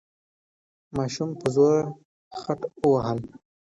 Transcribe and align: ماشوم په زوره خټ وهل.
ماشوم 0.97 1.29
په 1.39 1.47
زوره 1.55 1.81
خټ 2.39 2.61
وهل. 2.91 3.19